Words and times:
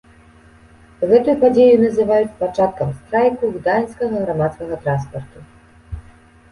Гэтую 1.11 1.35
падзею 1.43 1.75
называюць 1.85 2.37
пачаткам 2.41 2.89
страйку 2.99 3.51
гданьскага 3.59 4.15
грамадскага 4.27 4.75
транспарту. 4.89 5.39